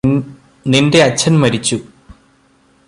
നിന്റെ 0.65 0.99
അച്ഛന് 1.03 1.37
മരിച്ചു 1.37 1.77